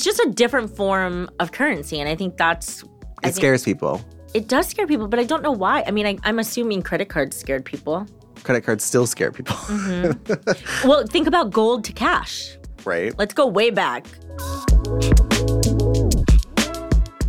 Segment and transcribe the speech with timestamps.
[0.00, 2.82] it's just a different form of currency, and I think that's.
[2.82, 4.00] I It think scares people.
[4.32, 5.84] It does scare people, but I don't know why.
[5.86, 8.06] I mean, I, I'm assuming credit cards scared people.
[8.42, 10.88] Credit cards still scare people, mm-hmm.
[10.88, 12.56] Well, think about gold to cash.
[12.86, 13.12] right?
[13.18, 14.06] Let's go way back.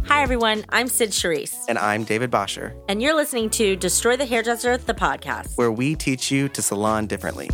[0.06, 0.64] Hi, everyone.
[0.70, 4.94] I'm Cyd Charisse, And I'm David Bosher, and you're listening to Destroy the Hairdresser, the
[4.94, 5.58] podcast.
[5.58, 7.50] where we teach you to salon differently.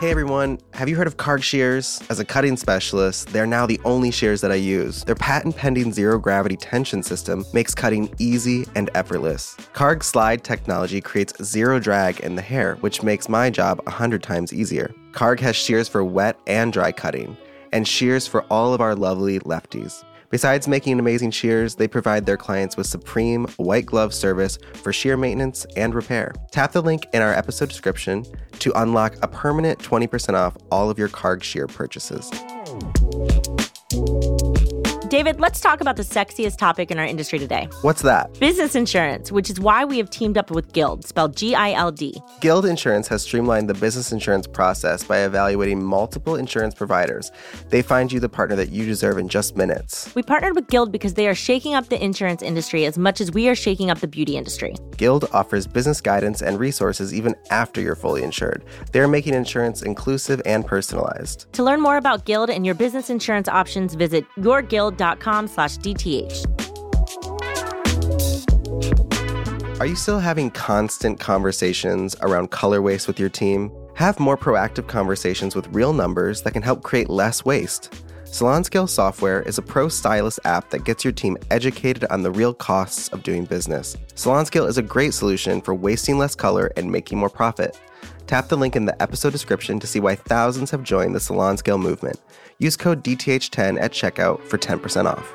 [0.00, 2.00] Hey everyone, have you heard of Karg shears?
[2.08, 5.04] As a cutting specialist, they're now the only shears that I use.
[5.04, 9.56] Their patent pending zero gravity tension system makes cutting easy and effortless.
[9.74, 14.54] Karg slide technology creates zero drag in the hair, which makes my job 100 times
[14.54, 14.90] easier.
[15.12, 17.36] Karg has shears for wet and dry cutting,
[17.70, 20.02] and shears for all of our lovely lefties.
[20.30, 25.16] Besides making amazing shears, they provide their clients with supreme white glove service for shear
[25.16, 26.32] maintenance and repair.
[26.52, 28.24] Tap the link in our episode description
[28.60, 32.30] to unlock a permanent 20% off all of your Karg shear purchases.
[35.10, 38.38] David, let's talk about the sexiest topic in our industry today What's that?
[38.38, 41.90] business insurance, which is why we have teamed up with Gild, spelled G I L
[41.90, 42.14] D.
[42.40, 47.32] Gild Insurance has streamlined the business insurance process by evaluating multiple insurance providers.
[47.70, 50.14] They find you the partner that you deserve in just minutes.
[50.14, 53.32] We partnered with Gild because they are shaking up the insurance industry as much as
[53.32, 54.76] we are shaking up the beauty industry.
[54.96, 58.64] Gild offers business guidance and resources even after you're fully insured.
[58.92, 61.52] They're making insurance inclusive and personalized.
[61.54, 66.46] To learn more about Gild and your business insurance options, visit yourgild.com slash DTH.
[69.80, 73.72] Are you still having constant conversations around color waste with your team?
[73.94, 77.90] Have more proactive conversations with real numbers that can help create less waste.
[78.24, 82.52] SalonScale Software is a pro stylist app that gets your team educated on the real
[82.52, 83.96] costs of doing business.
[84.14, 87.80] SalonScale is a great solution for wasting less color and making more profit.
[88.26, 91.80] Tap the link in the episode description to see why thousands have joined the SalonScale
[91.80, 92.20] movement.
[92.60, 95.32] Use code DTH10 at checkout for 10% off.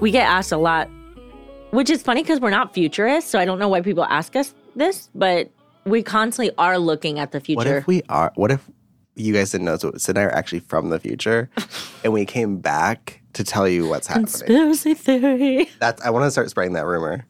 [0.00, 0.88] We get asked a lot,
[1.70, 4.54] which is funny because we're not futurists, so I don't know why people ask us
[4.76, 5.50] this, but
[5.84, 7.56] we constantly are looking at the future.
[7.56, 8.32] What if we are?
[8.36, 8.70] What if
[9.16, 9.76] you guys didn't know?
[9.78, 11.50] So Cyd and I are actually from the future,
[12.04, 14.26] and we came back to tell you what's happening.
[14.26, 15.70] Conspiracy theory.
[15.80, 17.26] That's I want to start spreading that rumor.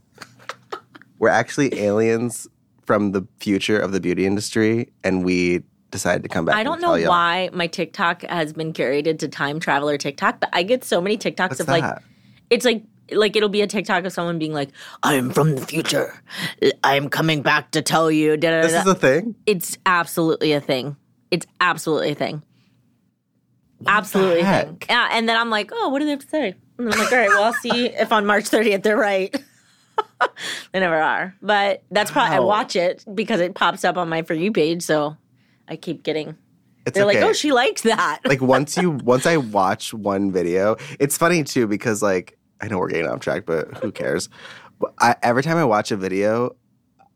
[1.23, 2.49] We're actually aliens
[2.85, 5.63] from the future of the beauty industry, and we
[5.93, 6.57] decided to come back.
[6.57, 7.11] I don't know y'all.
[7.11, 11.17] why my TikTok has been curated to time traveler TikTok, but I get so many
[11.17, 11.85] TikToks What's of like
[12.51, 12.83] it's like
[13.13, 14.71] like it'll be a TikTok of someone being like,
[15.05, 16.21] "I'm from the future.
[16.83, 19.37] I'm coming back to tell you." Da, da, This is a thing.
[19.47, 20.97] it's absolutely a thing.
[21.31, 22.43] It's absolutely a thing.
[23.87, 24.79] absolutely a thing.
[24.89, 27.13] Yeah, and then I'm like, "Oh, what do they have to say?" And I'm like,
[27.13, 29.33] "All right, well, I'll see if on March 30th they're right."
[30.73, 34.23] they never are, but that's probably I watch it because it pops up on my
[34.23, 35.17] for you page, so
[35.69, 36.37] I keep getting.
[36.85, 37.21] It's They're okay.
[37.21, 41.45] like, "Oh, she likes that." like once you once I watch one video, it's funny
[41.45, 44.29] too because like I know we're getting off track, but who cares?
[44.79, 46.57] But I, every time I watch a video,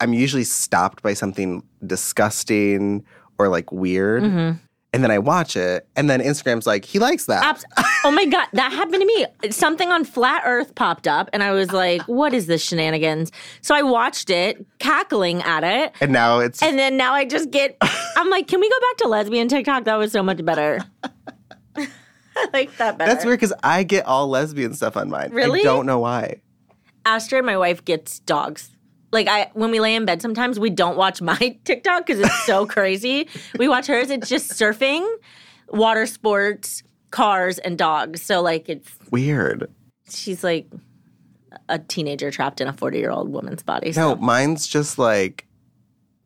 [0.00, 3.04] I'm usually stopped by something disgusting
[3.38, 4.56] or like weird, Mm-hmm.
[4.92, 7.44] And then I watch it, and then Instagram's like, he likes that.
[7.44, 7.64] Abs-
[8.04, 9.50] oh my god, that happened to me.
[9.50, 13.30] Something on flat Earth popped up, and I was like, "What is this shenanigans?"
[13.60, 17.50] So I watched it, cackling at it, and now it's and then now I just
[17.50, 17.76] get.
[18.16, 19.84] I'm like, "Can we go back to lesbian TikTok?
[19.84, 20.80] That was so much better."
[21.76, 21.88] I
[22.52, 23.12] like that better.
[23.12, 25.30] that's weird because I get all lesbian stuff on mine.
[25.32, 25.60] Really?
[25.60, 26.40] I don't know why.
[27.04, 28.70] Astrid, my wife, gets dogs.
[29.12, 32.44] Like I, when we lay in bed, sometimes we don't watch my TikTok because it's
[32.46, 33.28] so crazy.
[33.58, 34.10] We watch hers.
[34.10, 35.06] It's just surfing,
[35.68, 38.22] water sports, cars, and dogs.
[38.22, 39.70] So like, it's Weird.
[40.08, 40.66] she's like
[41.68, 43.92] a teenager trapped in a 40 year old woman's body.
[43.92, 44.14] So.
[44.14, 45.46] No, mine's just like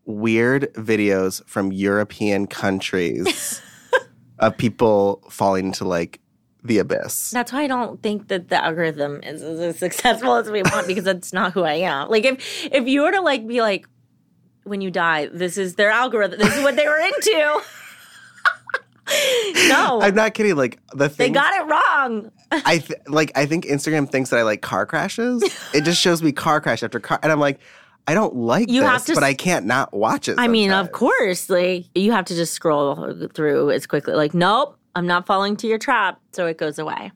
[0.07, 3.63] weird videos from European countries
[4.39, 6.21] of people falling into like
[6.63, 7.31] the abyss.
[7.31, 11.05] That's why I don't think that the algorithm is as successful as we want because
[11.05, 12.09] that's not who I am.
[12.09, 13.87] Like if if you were to like be like
[14.65, 16.39] when you die, this is their algorithm.
[16.39, 17.63] This is what they were into.
[19.69, 20.57] no, I'm not kidding.
[20.57, 22.31] Like the they got it wrong.
[22.53, 23.33] I th- like.
[23.37, 25.43] I think Instagram thinks that I like car crashes.
[25.75, 27.61] it just shows me car crash after car, and I'm like,
[28.07, 30.37] I don't like You this, have to but I can't not watch it.
[30.39, 34.15] I mean, of course, like you have to just scroll through as quickly.
[34.15, 37.13] Like, nope, I'm not falling to your trap, so it goes away.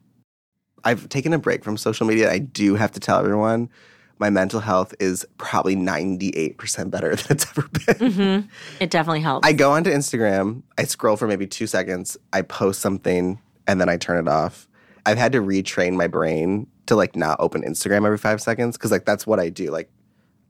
[0.83, 2.31] I've taken a break from social media.
[2.31, 3.69] I do have to tell everyone.
[4.17, 7.67] My mental health is probably 98% better than it's ever
[7.97, 8.11] been.
[8.11, 8.47] hmm
[8.79, 9.45] It definitely helps.
[9.47, 13.89] I go onto Instagram, I scroll for maybe two seconds, I post something, and then
[13.89, 14.67] I turn it off.
[15.05, 18.91] I've had to retrain my brain to like not open Instagram every five seconds because
[18.91, 19.69] like that's what I do.
[19.71, 19.89] Like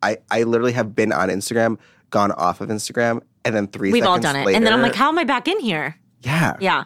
[0.04, 1.78] I I literally have been on Instagram,
[2.12, 4.46] gone off of Instagram, and then 3 We've all done it.
[4.46, 5.96] later- And then I'm like, how am I back in here?
[6.22, 6.84] yeah, Yeah.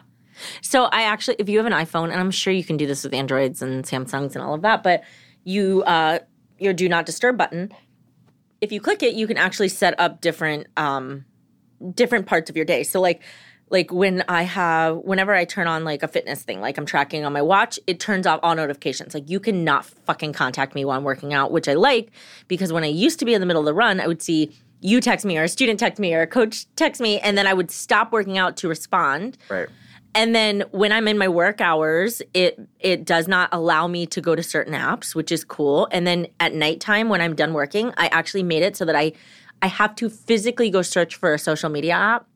[0.60, 3.04] So I actually, if you have an iPhone, and I'm sure you can do this
[3.04, 5.02] with Androids and Samsungs and all of that, but
[5.44, 6.20] you, uh,
[6.58, 7.72] your do not disturb button,
[8.60, 11.24] if you click it, you can actually set up different, um,
[11.94, 12.82] different parts of your day.
[12.82, 13.22] So like,
[13.70, 17.24] like when I have, whenever I turn on like a fitness thing, like I'm tracking
[17.24, 19.14] on my watch, it turns off all notifications.
[19.14, 22.10] Like you cannot fucking contact me while I'm working out, which I like
[22.48, 24.52] because when I used to be in the middle of the run, I would see
[24.80, 27.46] you text me or a student text me or a coach text me, and then
[27.46, 29.38] I would stop working out to respond.
[29.48, 29.68] right.
[30.14, 34.20] And then when I'm in my work hours, it it does not allow me to
[34.20, 35.88] go to certain apps, which is cool.
[35.92, 39.12] And then at nighttime when I'm done working, I actually made it so that I
[39.62, 42.26] I have to physically go search for a social media app.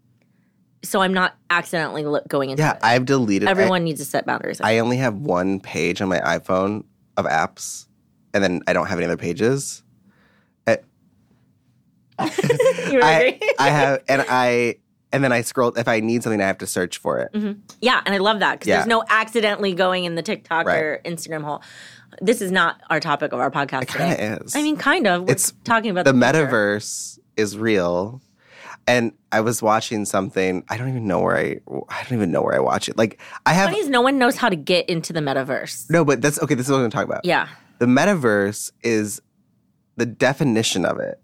[0.85, 2.81] So I'm not accidentally lo- going into Yeah, it.
[2.83, 3.49] I've deleted.
[3.49, 4.61] I- Everyone needs to set boundaries.
[4.61, 6.85] I only have one page on my iPhone
[7.17, 7.87] of apps,
[8.35, 9.83] and then I don't have any other pages.
[10.67, 10.77] I, eh.
[12.93, 13.51] you I, agree?
[13.59, 14.77] I have, and I,
[15.15, 15.71] and then I scroll.
[15.77, 17.57] If I need something, I have to search for it.
[17.81, 18.77] yeah, and I love that because Yeah.
[18.77, 20.79] there's no accidentally going in the TikTok Right.
[20.79, 21.63] or Instagram hole.
[22.21, 24.17] This is not our topic of our podcast It today.
[24.17, 24.55] kind of is.
[24.57, 25.23] I mean, kind of.
[25.25, 26.27] We're It's talking about the future.
[26.47, 28.21] metaverse is real,
[28.87, 30.63] and I was watching something.
[30.69, 31.59] I don't even know where I.
[31.89, 32.97] I don't even know where I watch it.
[32.97, 35.91] Like I have Funny is no one knows how to get into the metaverse.
[35.91, 36.55] no, but that's okay.
[36.55, 37.25] This is what I'm going to talk about.
[37.25, 37.49] Yeah.
[37.81, 39.21] The metaverse is
[39.97, 41.21] the definition of it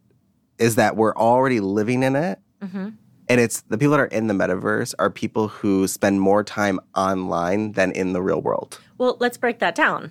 [0.58, 2.38] is that we're already living in it.
[2.62, 2.88] hmm
[3.30, 6.80] And it's the people that are in the metaverse are people who spend more time
[6.96, 8.80] online than in the real world.
[8.98, 10.10] Well, let's break that down.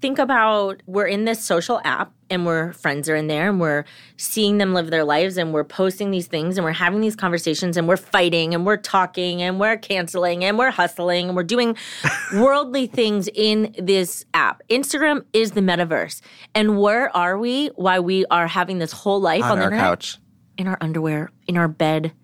[0.00, 3.84] Think about we're in this social app and we're friends are in there and we're
[4.16, 7.76] seeing them live their lives and we're posting these things and we're having these conversations
[7.76, 11.76] and we're fighting and we're talking and we're canceling and we're hustling and we're doing
[12.34, 14.62] worldly things in this app.
[14.70, 16.22] Instagram is the metaverse.
[16.54, 19.70] And where are we Why we are having this whole life on, on the our
[19.72, 19.84] internet?
[19.84, 20.18] couch.
[20.56, 22.14] in our underwear, in our bed,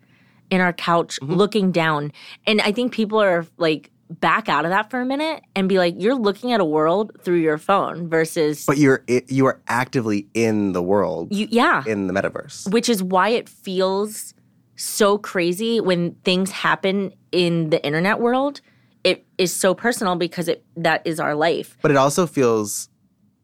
[0.54, 1.34] in our couch, Mm-hmm.
[1.34, 2.12] looking down.
[2.46, 3.90] And I think people are like
[4.20, 7.12] back out of that for a minute and be like, you're looking at a world
[7.22, 11.46] through your phone versus But you're you are actively in the world you.
[11.50, 12.70] Yeah, in the metaverse.
[12.70, 14.34] which is why it feels
[14.76, 18.60] so crazy when things happen in the internet world.
[19.04, 21.76] It is so personal because it that is our life.
[21.82, 22.88] But it also feels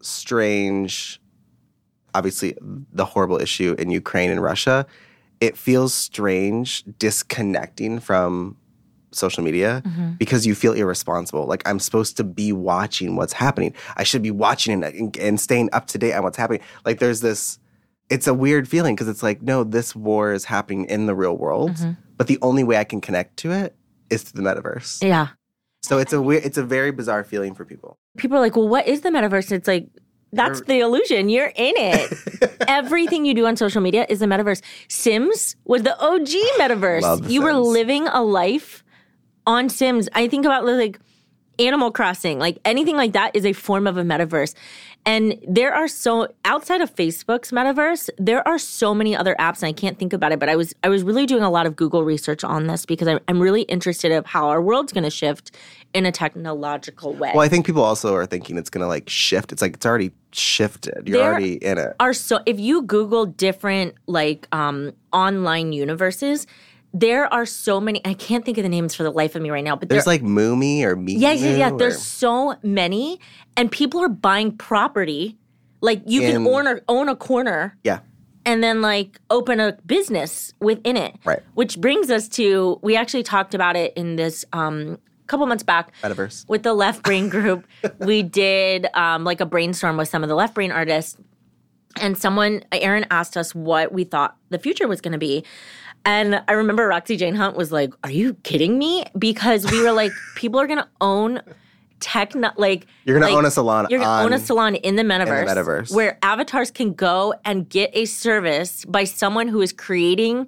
[0.03, 1.21] strange.
[2.15, 4.87] Obviously, the horrible issue in Ukraine and Russia.
[5.41, 8.57] It feels strange disconnecting from
[9.13, 10.13] social media mm-hmm.
[10.13, 11.47] because you feel irresponsible.
[11.47, 13.75] Like I'm supposed to be watching what's happening.
[13.97, 16.61] I should be watching and, and staying up to date on what's happening.
[16.85, 17.59] Like there's this.
[18.09, 21.37] It's a weird feeling because it's like, no, this war is happening in the real
[21.37, 21.93] world, mm-hmm.
[22.17, 23.77] but the only way I can connect to it
[24.11, 25.03] is through the metaverse.
[25.03, 25.29] Yeah.
[25.83, 27.99] So it's a weird, it's a very bizarre feeling for people.
[28.17, 29.53] People are like, well, what is the metaverse?
[29.53, 29.89] It's like,
[30.32, 31.29] that's the illusion.
[31.29, 32.55] You're in it.
[32.69, 34.62] Everything you do on social media is the metaverse.
[34.88, 36.29] Sims was the OG
[36.59, 37.29] metaverse.
[37.31, 38.85] You were living a life
[39.47, 40.09] on Sims.
[40.15, 40.99] I think about like
[41.61, 44.55] Animal Crossing, like anything like that is a form of a metaverse.
[45.07, 49.69] And there are so outside of Facebook's metaverse, there are so many other apps, and
[49.69, 50.39] I can't think about it.
[50.39, 53.09] But I was I was really doing a lot of Google research on this because
[53.09, 55.52] I'm, I'm really interested of how our world's going to shift
[55.95, 57.33] in a technological way.
[57.35, 59.52] Well, I think people also are thinking it's gonna like shift.
[59.52, 61.09] It's like it's already shifted.
[61.09, 61.95] You're There already in it.
[61.99, 66.47] are so if you google different like um online universes
[66.92, 69.50] there are so many i can't think of the names for the life of me
[69.50, 71.14] right now but There's there like Moomy or Me.
[71.16, 73.20] yeah yeah yeah there's so many
[73.56, 75.38] and people are buying property
[75.80, 78.00] like you can own a, own a corner yeah,
[78.44, 81.40] and then like open a business within it Right.
[81.54, 85.92] which brings us to we actually talked about it in this um couple months back
[86.02, 86.49] metaverse.
[86.49, 87.64] with the left brain group
[88.00, 91.16] we did um, like a brainstorm with some of the left brain artists
[92.00, 95.44] and someone aaron asked us what we thought the future was going to be
[96.04, 99.92] and i remember roxie jane hunt was like are you kidding me because we were
[99.92, 101.40] like people are going to own
[102.00, 103.87] tech like You're gonna like, own a salon.
[103.90, 105.95] you're going to own a salon in the metaverse, metaverse.
[105.95, 110.47] where avatars can go and get a service by someone who is creating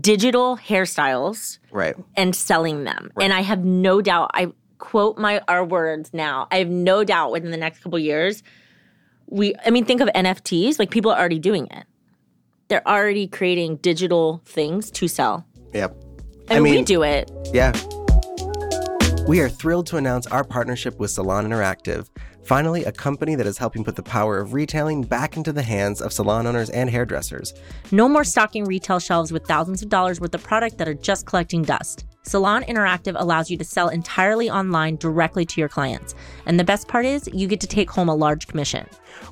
[0.00, 1.96] digital hairstyles Right.
[2.16, 3.10] and selling them.
[3.20, 6.46] And I have no doubt, I quote my our words now.
[6.52, 8.42] I have no doubt within the next couple years,
[9.26, 11.84] we I mean think of NFTs, like people are already doing it.
[12.68, 15.46] They're already creating digital things to sell.
[15.72, 15.96] Yep.
[16.48, 17.30] And I we do it.
[17.52, 17.72] Yeah.
[19.26, 22.08] We are thrilled to announce our partnership with Salon Interactive.
[22.44, 26.00] Finally, a company that is helping put the power of retailing back into the hands
[26.00, 27.52] of salon owners and hairdressers.
[27.90, 31.26] No more stocking retail shelves with thousands of dollars worth of product that are just
[31.26, 32.06] collecting dust.
[32.28, 36.14] Salon Interactive allows you to sell entirely online directly to your clients.
[36.44, 38.86] And the best part is, you get to take home a large commission.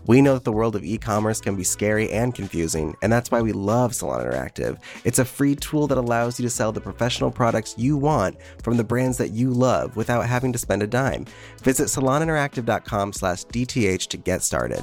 [0.07, 3.31] We know that the world of e commerce can be scary and confusing, and that's
[3.31, 4.79] why we love Salon Interactive.
[5.05, 8.79] It's a free tool that allows you to sell the professional products you want from
[8.79, 11.27] the brands that you love without having to spend a dime.
[11.63, 14.83] Visit saloninteractive.com slash DTH to get started.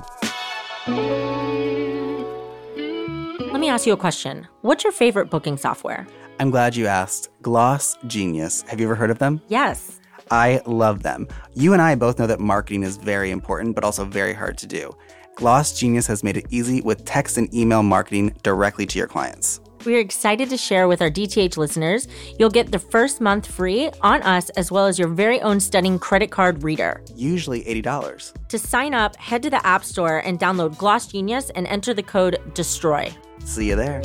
[3.51, 4.47] Let me ask you a question.
[4.61, 6.05] What's your favorite booking software?
[6.39, 7.29] I'm glad you asked.
[7.41, 8.63] Gloss Genius.
[8.63, 9.41] Have you ever heard of them?
[9.47, 9.99] Yes.
[10.31, 11.27] I love them.
[11.53, 14.67] You and I both know that marketing is very important, but also very hard to
[14.67, 14.91] do.
[15.35, 19.61] GlossGenius has made it easy with text and email marketing directly to your clients.
[19.85, 22.07] We are excited to share with our DTH listeners.
[22.39, 25.99] You'll get the first month free on us, as well as your very own stunning
[25.99, 27.03] credit card reader.
[27.15, 28.47] Usually $80.
[28.47, 32.39] To sign up, head to the App Store and download GlossGenius and enter the code
[32.53, 33.13] DESTROY.
[33.43, 34.01] See you there.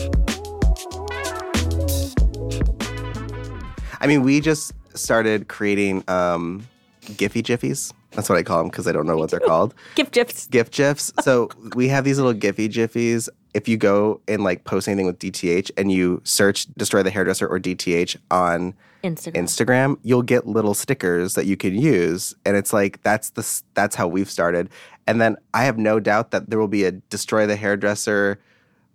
[4.00, 6.66] I mean, we just started creating um,
[7.02, 7.92] Giphy Jiffies.
[8.12, 9.74] That's what I call them because I don't know what they're called.
[9.94, 10.46] Gift gifts.
[10.46, 11.12] Gift GIFs.
[11.22, 13.28] So we have these little Giphy Jiffies.
[13.54, 17.46] If you go and like post anything with DTH and you search Destroy the Hairdresser
[17.46, 19.32] or DTH on Instagram.
[19.32, 23.94] Instagram, you'll get little stickers that you can use, and it's like that's the that's
[23.94, 24.68] how we've started.
[25.06, 28.38] And then I have no doubt that there will be a Destroy the Hairdresser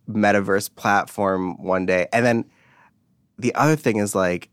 [0.09, 2.07] metaverse platform one day.
[2.11, 2.45] And then
[3.37, 4.49] the other thing is like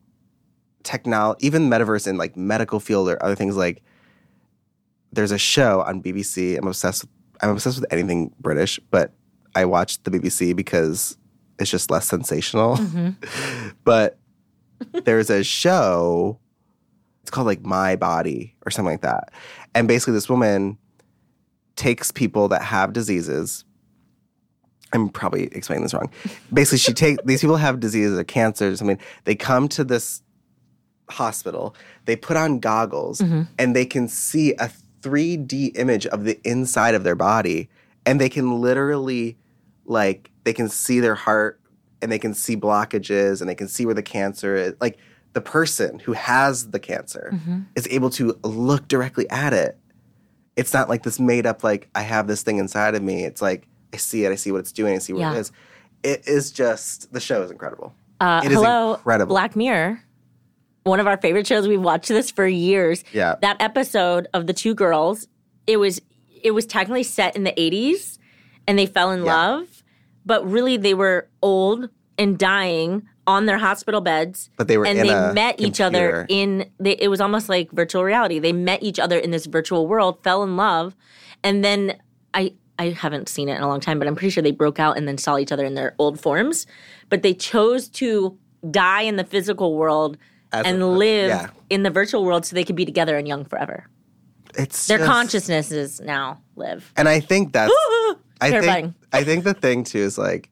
[0.82, 3.82] technology, even metaverse in like medical field or other things like.
[5.12, 6.56] There's a show on BBC.
[6.56, 7.02] I'm obsessed.
[7.02, 7.10] With,
[7.42, 9.12] I'm obsessed with anything British, but
[9.56, 11.16] I watch the BBC because
[11.58, 12.76] it's just less sensational.
[12.76, 13.70] Mm-hmm.
[13.84, 14.18] but
[15.04, 16.38] there's a show.
[17.22, 19.32] It's called like My Body or something like that.
[19.74, 20.78] And basically, this woman
[21.76, 23.64] takes people that have diseases.
[24.92, 26.10] I'm probably explaining this wrong.
[26.52, 28.74] Basically, she take these people have diseases or cancers.
[28.74, 28.98] or something.
[29.24, 30.22] They come to this
[31.10, 31.74] hospital.
[32.06, 34.70] They put on goggles and they can see a
[35.02, 37.68] 3D image of the inside of their body,
[38.06, 39.36] and they can literally
[39.86, 41.60] like they can see their heart
[42.02, 44.74] and they can see blockages and they can see where the cancer is.
[44.80, 44.98] Like
[45.32, 47.38] the person who has the cancer
[47.76, 49.76] is able to look directly at it.
[50.56, 53.24] It's not like this made up like I have this thing inside of me.
[53.24, 55.34] It's like I see it, I see what it's doing, I see what Yeah.
[55.34, 55.52] it is.
[56.02, 57.94] It is just the show is incredible.
[58.20, 59.34] Uh, It is hello, incredible.
[59.34, 60.02] Black Mirror.
[60.84, 61.68] One of our favorite shows.
[61.68, 63.04] We've watched this for years.
[63.12, 63.36] Yeah.
[63.42, 65.28] That episode of the two girls,
[65.66, 66.00] it was
[66.42, 68.18] it was technically set in the 80s
[68.66, 69.34] and they fell in Yeah.
[69.36, 69.82] love,
[70.24, 74.48] but really they were old and dying on their hospital beds.
[74.56, 78.02] But they were and they met each other in they, it was almost like virtual
[78.04, 78.38] reality.
[78.38, 80.96] They met each other in this virtual world, fell in love,
[81.44, 81.98] and then
[82.32, 84.78] I I haven't seen it in a long time, but I'm pretty sure they broke
[84.80, 86.66] out and then saw each other in their old forms.
[87.10, 88.38] But they chose to
[88.70, 90.16] die in the physical world
[90.52, 91.46] As and a- uh, live yeah.
[91.68, 93.86] in the virtual world so they could be together and young forever.
[94.56, 96.92] It's Their just- consciousnesses now live.
[96.96, 97.72] And I think that's
[98.40, 98.84] I Terrifying.
[98.86, 100.50] think I think the thing too is like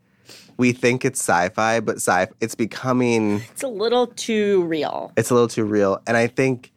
[0.56, 5.12] we think it's sci-fi, but sci it's becoming It's a little too real.
[5.16, 6.00] it's a little too real.
[6.06, 6.72] And I think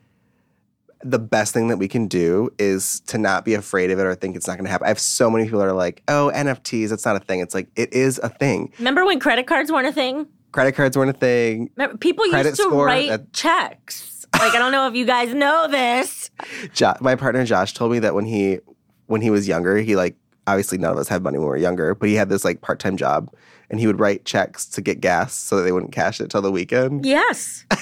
[1.03, 4.13] the best thing that we can do is to not be afraid of it or
[4.13, 4.85] think it's not going to happen.
[4.85, 7.55] I have so many people that are like, "Oh, NFTs, that's not a thing." It's
[7.55, 8.71] like it is a thing.
[8.77, 10.27] Remember when credit cards weren't a thing?
[10.51, 11.70] Credit cards weren't a thing.
[12.00, 14.25] People Credit used to score, write that- checks.
[14.34, 16.29] Like I don't know if you guys know this.
[16.74, 18.60] Jo- my partner Josh told me that when he
[19.08, 20.15] when he was younger, he like
[20.48, 22.62] obviously none of us had money when we were younger, but he had this like
[22.62, 23.29] part-time job
[23.70, 26.41] and he would write checks to get gas so that they wouldn't cash it till
[26.41, 27.05] the weekend.
[27.05, 27.65] Yes.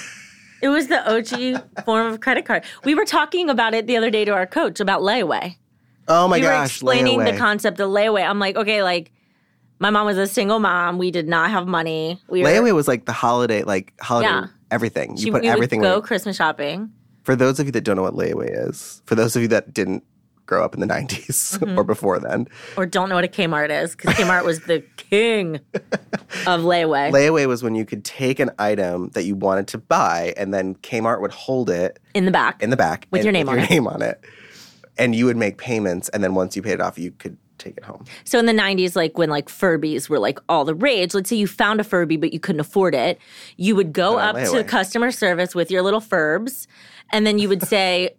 [0.62, 2.64] It was the OG form of credit card.
[2.84, 5.56] We were talking about it the other day to our coach about layaway.
[6.06, 8.28] Oh my we were gosh, explaining the concept of layaway.
[8.28, 9.10] I'm like, okay, like
[9.80, 10.98] my mom was a single mom.
[10.98, 12.20] We did not have money.
[12.28, 14.46] We were, Layaway was like the holiday, like holiday Yeah.
[14.70, 15.16] everything.
[15.16, 15.80] You she, put we everything.
[15.80, 16.06] would go away.
[16.06, 16.90] Christmas shopping.
[17.24, 19.74] For those of you that don't know what layaway is, for those of you that
[19.74, 20.04] didn't
[20.46, 21.78] grow up in the 90s Mm-hmm.
[21.78, 25.60] or before then, Or don't know what a Kmart is because Kmart was the king
[26.46, 30.34] of layaway layaway was when you could take an item that you wanted to buy
[30.36, 32.62] and then Kmart would hold it in the back.
[32.62, 33.70] in the back With your name on your it.
[33.70, 34.24] name on it.
[34.98, 37.76] And you would make payments and then once you paid it off, you could take
[37.76, 38.04] it home.
[38.24, 41.36] So in the 90s, like when like Furbies were like all the rage, let's say
[41.36, 43.18] you found a Furby but you couldn't afford it,
[43.56, 46.66] you would go up to customer service with your little Furbs
[47.12, 48.16] and then you would say,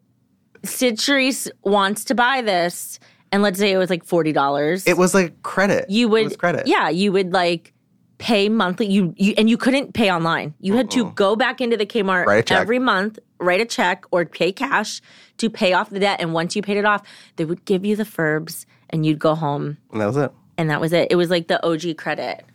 [0.64, 3.00] Cyd Charisse wants to buy this.
[3.32, 4.88] And let's say it was like $40.
[4.88, 5.90] It was like credit.
[5.90, 6.68] you would it was credit.
[6.68, 7.74] Yeah, you would like
[8.18, 8.88] pay monthly.
[8.88, 10.54] You, you and you couldn't pay online.
[10.60, 12.60] You had to go back into the Kmart Write a check.
[12.60, 15.02] every month, write a check or pay cash
[15.38, 16.20] to pay off the debt.
[16.20, 17.04] And once you paid it off,
[17.38, 20.32] they would give you the Furbs and you'd go home And that was it.
[20.58, 21.08] and that was it.
[21.12, 22.46] It was like the OG credit.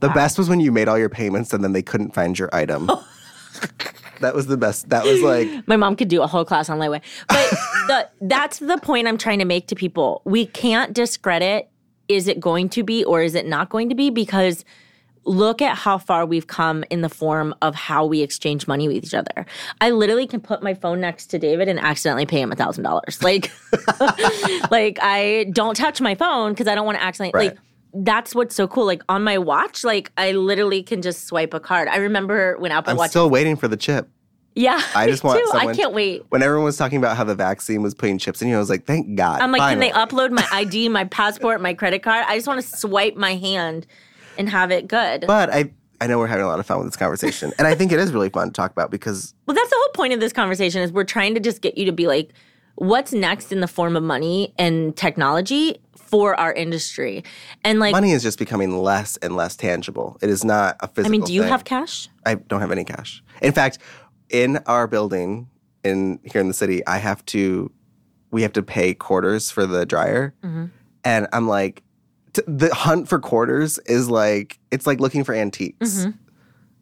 [0.00, 2.50] The best was when you made all your payments and then they couldn't find your
[2.52, 2.90] item.
[4.20, 4.88] That was the best.
[4.88, 7.02] That was like My mom could do a whole class on layaway.
[7.28, 7.50] But
[7.88, 10.22] the, that's the point I'm trying to make to people.
[10.24, 11.68] We can't discredit
[12.08, 14.64] is it going to be or is it not going to be because
[15.26, 19.04] look at how far we've come in the form of how we exchange money with
[19.04, 19.46] each other.
[19.80, 22.84] I literally can put my phone next to David and accidentally pay him a thousand
[22.84, 23.22] dollars.
[23.22, 23.50] Like,
[24.70, 27.50] like I don't touch my phone because I don't want to accidentally Right.
[27.52, 27.58] like.
[27.96, 28.86] That's what's so cool.
[28.86, 31.86] Like on my watch, like I literally can just swipe a card.
[31.86, 33.10] I remember when Apple I'm Watch.
[33.10, 34.08] still waiting for the chip.
[34.56, 35.48] yeah, I just want too.
[35.54, 36.24] I someone- can't wait.
[36.30, 38.68] When everyone was talking about how the vaccine was putting chips in you, I was
[38.68, 39.40] like, thank God.
[39.40, 39.90] I'm like, finally.
[39.92, 42.24] can they upload my ID, my passport, my credit card?
[42.26, 43.86] I just want to swipe my hand
[44.38, 45.24] and have it good.
[45.26, 47.74] But I, I know we're having a lot of fun with this conversation, and I
[47.74, 50.20] think it is really fun to talk about because well, that's the whole point of
[50.20, 52.32] this conversation is we're trying to just get you to be like,
[52.76, 57.24] what's next in the form of money and technology for our industry?
[57.62, 60.18] And like, money is just becoming less and less tangible.
[60.20, 61.06] It is not a physical.
[61.06, 61.50] I mean, do you thing.
[61.50, 62.08] have cash?
[62.26, 63.22] I don't have any cash.
[63.42, 63.78] In fact,
[64.30, 65.48] in our building
[65.84, 67.70] in here in the city, I have to
[68.30, 70.34] we have to pay quarters for the dryer.
[70.42, 70.66] Mm-hmm.
[71.04, 71.82] And I'm like
[72.34, 76.04] t- the hunt for quarters is like it's like looking for antiques.
[76.04, 76.10] Mm-hmm.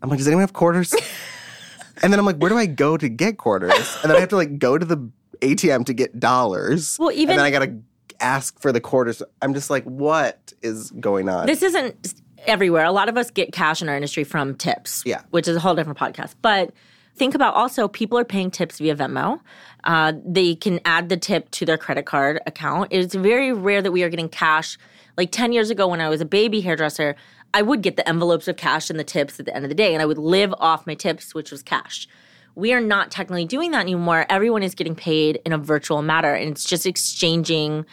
[0.02, 0.92] I'm like, does anyone have quarters?
[2.02, 3.98] and then I'm like, where do I go to get quarters?
[4.02, 6.96] And then I have to like go to the ATM to get dollars.
[6.98, 7.76] Well, even- and then I gotta
[8.20, 9.22] ask for the quarters.
[9.40, 11.46] I'm just like, what is going on?
[11.46, 12.14] This isn't
[12.46, 12.84] everywhere.
[12.84, 15.22] A lot of us get cash in our industry from tips, Yeah.
[15.30, 16.34] which is a whole different podcast.
[16.42, 16.72] But
[17.14, 19.40] think about also people are paying tips via Venmo.
[19.84, 22.88] Uh, they can add the tip to their credit card account.
[22.90, 24.76] It's very rare that we are getting cash.
[25.16, 27.16] Like 10 years ago, when I was a baby hairdresser,
[27.54, 29.74] I would get the envelopes of cash and the tips at the end of the
[29.74, 32.08] day, and I would live off my tips, which was cash.
[32.54, 34.26] We are not technically doing that anymore.
[34.28, 37.84] Everyone is getting paid in a virtual matter, and it's just exchanging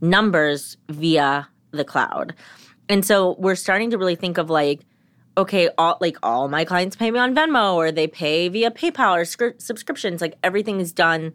[0.00, 2.34] numbers via the cloud.
[2.88, 4.80] And so we're starting to really think of like,
[5.36, 9.16] okay, all like all my clients pay me on Venmo or they pay via PayPal
[9.16, 10.20] or scri- subscriptions.
[10.20, 11.32] Like everything is done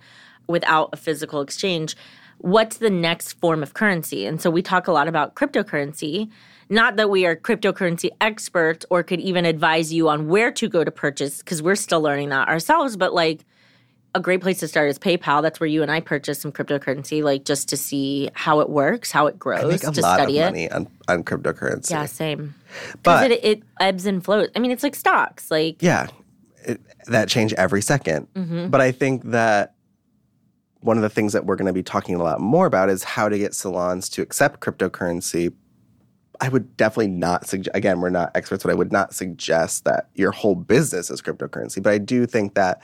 [0.47, 1.95] without a physical exchange.
[2.43, 4.25] What's the next form of currency?
[4.25, 6.29] And so we talk a lot about cryptocurrency.
[6.69, 10.83] Not that we are cryptocurrency experts or could even advise you on where to go
[10.83, 12.97] to purchase because we're still learning that ourselves.
[12.97, 13.45] But like
[14.13, 15.41] a great place to start is PayPal.
[15.41, 19.09] That's where you and I purchased some cryptocurrency, like just to see how it works,
[19.09, 20.43] how it grows, I make a to lot of study it.
[20.43, 21.91] money on, on cryptocurrency.
[21.91, 22.55] Yeah, same.
[23.03, 24.49] But- it, it ebbs and flows.
[24.53, 25.49] I mean, it's like stocks.
[25.49, 26.07] Like, Yeah,
[26.65, 28.67] it, that change every 2nd Mm-hmm.
[28.67, 29.75] But I think that
[30.83, 33.03] one of the things that we're going to be talking a lot more about is
[33.03, 35.53] how to get salons to accept cryptocurrency.
[36.41, 40.09] I would definitely not suggest, again, we're not experts, but I would not suggest that
[40.15, 41.81] your whole business is cryptocurrency.
[41.81, 42.81] But I do think that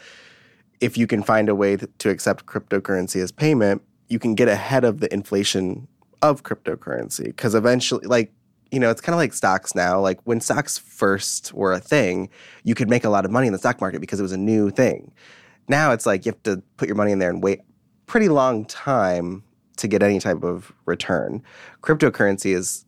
[0.80, 4.84] if you can find a way to accept cryptocurrency as payment, you can get ahead
[4.84, 5.88] of the inflation
[6.22, 7.26] of cryptocurrency.
[7.26, 8.32] Because eventually, like,
[8.72, 10.00] you know, it's kind of like stocks now.
[10.00, 12.30] Like when stocks first were a thing,
[12.64, 14.38] you could make a lot of money in the stock market because it was a
[14.38, 15.12] new thing.
[15.68, 17.62] Now it's like you have to put your money in there and wait
[18.10, 19.44] pretty long time
[19.78, 21.44] to get any type of return.
[21.84, 22.84] Cryptocurrency is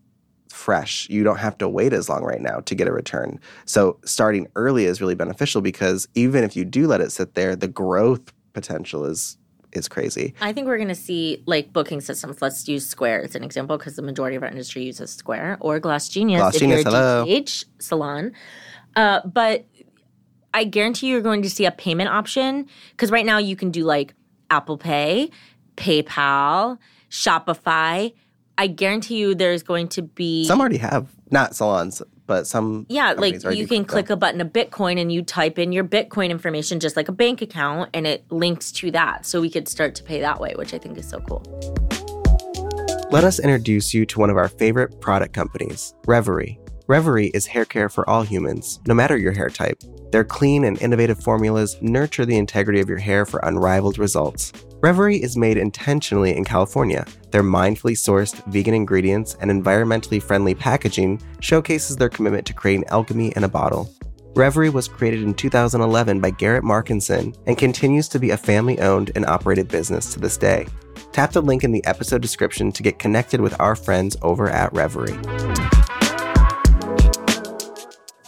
[0.50, 1.08] fresh.
[1.10, 3.40] You don't have to wait as long right now to get a return.
[3.66, 7.56] So starting early is really beneficial because even if you do let it sit there,
[7.56, 9.38] the growth potential is
[9.74, 10.34] is crazy.
[10.42, 12.42] I think we're going to see like booking systems.
[12.42, 15.80] Let's use Square as an example because the majority of our industry uses Square or
[15.80, 17.24] GlossGenius Glass if Genius, you're hello.
[17.24, 18.34] a DTH salon.
[18.98, 19.66] Uh, but
[20.54, 23.86] I guarantee you're going to see a payment option because right now you can do
[23.86, 24.14] like
[24.52, 25.32] Apple Pay,
[25.78, 26.78] PayPal,
[27.10, 28.14] Shopify.
[28.58, 33.14] I guarantee you there's going to be Some already have not salons, but some Yeah,
[33.14, 36.80] like you can click a button of Bitcoin and you type in your Bitcoin information
[36.80, 39.26] just like a bank account and it links to that.
[39.26, 41.42] So we could start to pay that way, which I think is so cool.
[43.10, 46.61] Let us introduce you to one of our favorite product companies, Reverie.
[46.92, 49.82] Reverie is hair care for all humans, no matter your hair type.
[50.12, 54.52] Their clean and innovative formulas nurture the integrity of your hair for unrivaled results.
[54.82, 57.06] Reverie is made intentionally in California.
[57.30, 63.32] Their mindfully sourced vegan ingredients and environmentally friendly packaging showcases their commitment to creating alchemy
[63.38, 63.90] in a bottle.
[64.36, 69.12] Reverie was created in 2011 by Garrett Markinson and continues to be a family owned
[69.16, 70.68] and operated business to this day.
[71.14, 74.74] Tap the link in the episode description to get connected with our friends over at
[74.74, 75.18] Reverie.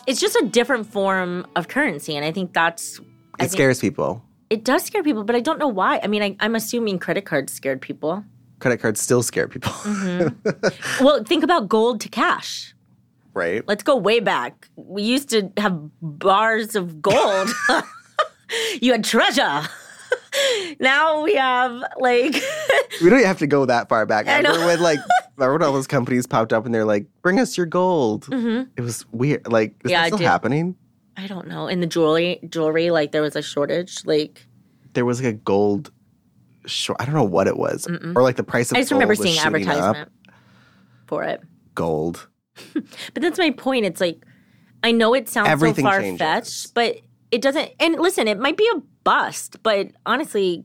[0.07, 2.15] It's just a different form of currency.
[2.15, 2.99] And I think that's.
[2.99, 4.21] I It think scares people.
[4.49, 5.99] It does scare people, but I don't know why.
[6.03, 8.23] I mean, I, I'm assuming credit cards scared people.
[8.59, 11.03] Credit cards still scare people, Mm-hmm.
[11.03, 12.73] Well, think about gold to cash.
[13.33, 13.67] right?
[13.67, 14.69] Let's go way back.
[14.75, 17.49] We used to have bars of gold.
[18.81, 19.63] you had treasure.
[20.79, 22.35] now we have like
[23.01, 24.27] We don't have to go that far back.
[24.27, 24.99] Remember when like
[25.37, 28.81] remember when all those companies popped up and they're like, "Bring us your gold." It
[28.81, 29.51] was weird.
[29.51, 29.89] Like, is Mm-hmm.
[29.89, 30.75] Yeah, that still happening?
[31.17, 31.67] I don't know.
[31.67, 34.05] In the jewelry, jewelry, like there was a shortage.
[34.05, 34.45] Like
[34.93, 35.91] There was like a gold.
[36.65, 38.77] Short, I don't know what it was, or like the price of.
[38.77, 39.75] I just remember seeing shooting up.
[39.97, 40.09] advertisement
[41.07, 41.41] for it.
[41.75, 42.27] Gold.
[43.13, 43.85] But that's my point.
[43.85, 44.23] It's like
[44.83, 46.97] I know it sounds Everything so far fetched, but
[47.31, 47.71] it doesn't.
[47.79, 50.63] And listen, it might be a bust, but honestly,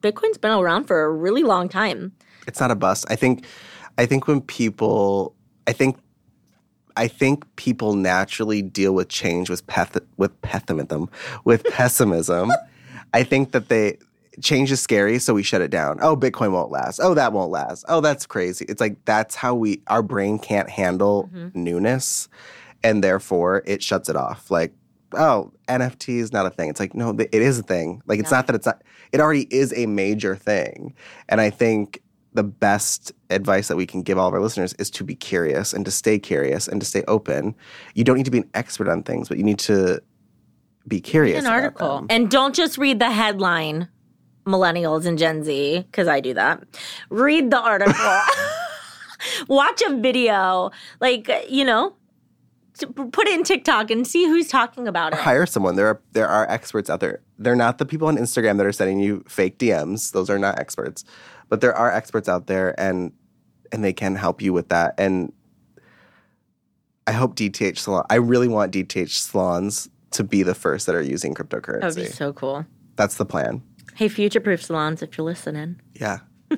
[0.00, 2.12] Bitcoin's been around for a really long time.
[2.46, 3.04] it's not a bust.
[3.08, 3.44] I think
[3.98, 5.34] I think when people
[5.66, 5.98] I think
[6.96, 11.10] I think people naturally deal with change with peth- with pessimism
[11.44, 12.52] with pessimism.
[13.12, 13.98] I think that they
[14.40, 15.98] change is scary, so we shut it down.
[16.00, 17.00] Oh, Bitcoin won't last.
[17.00, 17.84] Oh, that won't last.
[17.88, 18.64] Oh, that's crazy.
[18.68, 21.62] It's like that's how we our brain can't handle mm-hmm.
[21.62, 22.28] newness,
[22.82, 24.50] and therefore it shuts it off.
[24.50, 24.72] Like,
[25.12, 26.70] oh, NFT is not a thing.
[26.70, 28.02] It's like no, it is a thing.
[28.06, 28.38] Like it's Yeah.
[28.38, 28.82] not that it's not.
[29.12, 30.94] It already is a major thing,
[31.28, 32.02] and I think
[32.34, 35.72] the best advice that we can give all of our listeners is to be curious
[35.72, 37.54] and to stay curious and to stay open.
[37.94, 40.00] You don't need to be an expert on things, but you need to
[40.86, 41.38] be curious.
[41.38, 41.96] an about article.
[41.96, 42.06] them.
[42.10, 43.88] And don't just read the headline,
[44.46, 46.62] millennials and Gen Z, because I do that.
[47.08, 47.94] Read the article.
[49.48, 50.70] Watch a video.
[51.00, 52.03] Like, you know, to p-
[52.82, 55.18] put it in TikTok and see who's talking about it.
[55.20, 55.76] hire someone.
[55.76, 57.20] There are there are experts out there.
[57.38, 60.12] They're not the people on Instagram that are sending you fake DMs.
[60.12, 61.04] Those are not experts.
[61.48, 63.12] But there are experts out there and
[63.72, 64.94] and they can help you with that.
[64.98, 65.32] And
[67.06, 71.02] I hope DTH salon I really want DTH salons to be the first that are
[71.02, 71.80] using cryptocurrency.
[71.80, 72.66] That would be so cool.
[72.96, 73.62] That's the plan.
[73.94, 75.80] Hey, future proof salons, if you're listening.
[75.94, 76.18] Yeah.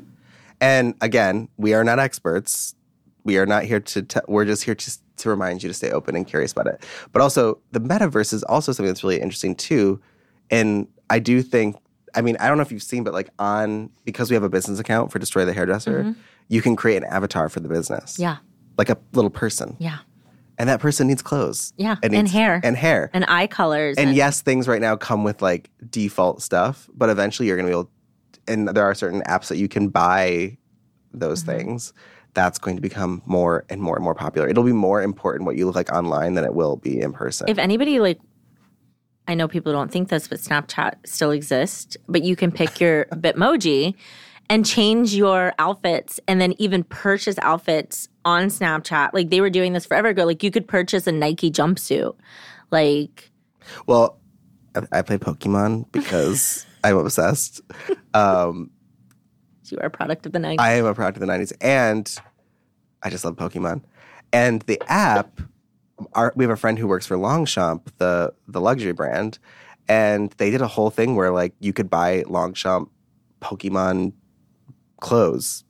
[0.61, 2.75] and again, we are not experts.
[3.25, 4.03] We are not here to.
[4.03, 6.85] Te- we're just here to to remind you to stay open and curious about it.
[7.13, 10.01] But also, the metaverse is also something that's really interesting too.
[10.51, 11.77] And I do think.
[12.15, 14.49] I mean, I don't know if you've seen, but like on because we have a
[14.49, 16.15] business account for Destroy the Hairdresser,
[16.49, 18.15] you can create an avatar for the business.
[18.15, 18.23] Mm-hmm.
[18.23, 18.37] Yeah.
[18.79, 19.99] Like a little person, Yeah.
[20.59, 21.73] and that person needs clothes.
[21.77, 22.61] Yeah, and, and hair.
[22.65, 23.11] and hair.
[23.13, 23.97] And eye colors.
[23.99, 27.73] And yes, things right now come with like default stuff, but eventually you're going to
[27.75, 27.91] be able,
[28.49, 30.57] and there are certain apps that you can buy
[31.13, 31.59] those Mm-hmm.
[31.59, 31.93] things.
[32.37, 34.47] That's going to become more and more and more popular.
[34.47, 37.49] It'll be more important what you look like online than it will be in person.
[37.49, 38.21] if anybody like
[39.27, 43.07] I know people don't think this, but Snapchat still exists, but you can pick your
[43.11, 43.95] Bitmoji
[44.51, 49.15] and change your outfits and then even purchase outfits on Snapchat.
[49.15, 50.27] Like they were doing this forever ago.
[50.27, 52.15] Like you could purchase a Nike jumpsuit.
[52.71, 53.31] Like
[53.87, 54.21] well,
[54.75, 57.63] I, I play Pokemon because I'm obsessed.
[58.13, 58.71] Um,
[59.71, 60.61] you are a product of the night.
[60.61, 62.15] I am a product of the 90s and
[63.03, 63.83] I just love Pokemon.
[64.33, 65.41] And the app,
[66.15, 69.39] our, we have a friend who works for Longchamp, the, the luxury brand,
[69.89, 72.91] and they did a whole thing where like you could buy Longchamp
[73.41, 74.13] Pokemon
[75.01, 75.65] clothes.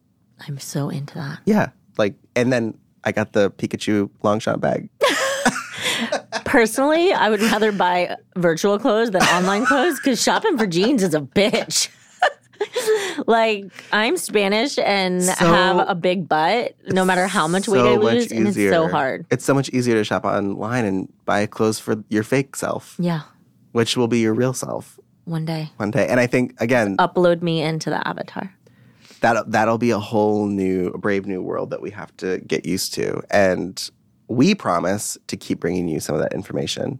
[0.46, 1.40] I'm so into that.
[1.44, 1.70] Yeah.
[1.98, 4.88] Like, and then I got the Pikachu Longchamp bag.
[6.44, 11.14] Personally, I would rather buy virtual clothes than online clothes because shopping for jeans is
[11.14, 11.88] a bitch.
[13.26, 17.92] like I'm Spanish and So- have a big butt, no matter how much weight So
[17.94, 19.26] I much lose, and it's so hard.
[19.30, 23.22] It's so much easier to shop online and buy clothes for your fake self, Yeah,
[23.72, 24.98] which will be your real self.
[25.24, 25.70] One day.
[25.76, 26.06] One day.
[26.06, 28.52] And I think again, upload me into the avatar.
[29.22, 32.64] that that'll be a whole new a brave new world that we have to get
[32.66, 33.20] used to.
[33.30, 33.90] And
[34.28, 36.98] we promise to keep bringing you some of that information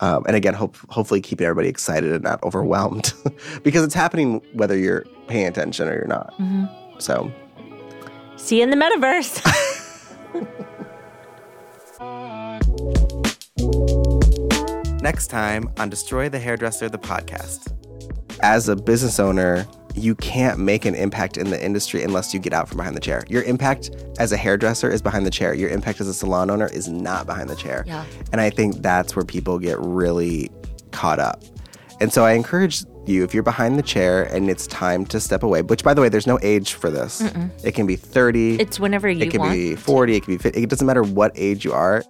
[0.00, 3.12] um, and again hope, hopefully keeping everybody excited and not overwhelmed
[3.62, 6.32] because it's happening whether you're paying attention or you're not
[6.98, 7.30] so
[8.36, 9.42] See you in the metaverse.
[15.02, 17.72] Next time on Destroy the Hairdresser, the podcast.
[18.42, 22.52] as a business owner you can't make an impact in the industry unless you get
[22.52, 23.24] out from behind the chair.
[23.28, 25.54] Your impact as a hairdresser is behind the chair.
[25.54, 27.84] Your impact as a salon owner is not behind the chair.
[27.86, 28.04] Yeah.
[28.32, 30.50] and i think that's where people get really
[30.92, 31.42] caught up.
[32.00, 35.42] And so i encourage you if you're behind the chair and it's time to step
[35.44, 37.20] away which by the way there's no age for this.
[37.64, 39.52] It can be 30 it's whenever you it can want.
[39.52, 42.02] be 40 it can be 50 it doesn't matter what age you are